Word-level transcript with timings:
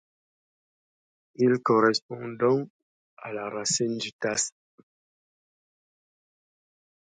Il 1.35 1.59
correspond 1.61 2.29
donc 2.35 2.69
à 3.17 3.31
la 3.33 3.47
racine 3.51 3.99
du 3.99 4.11
tas. 4.13 4.51